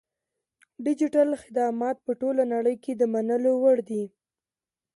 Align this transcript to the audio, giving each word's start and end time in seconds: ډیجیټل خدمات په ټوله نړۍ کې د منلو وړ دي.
ډیجیټل 0.85 1.29
خدمات 1.43 1.97
په 2.05 2.11
ټوله 2.21 2.43
نړۍ 2.53 2.75
کې 2.83 2.91
د 2.95 3.03
منلو 3.13 3.53
وړ 3.63 3.77
دي. 3.89 4.03